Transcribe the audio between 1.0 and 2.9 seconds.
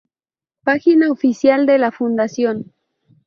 oficial de la fundación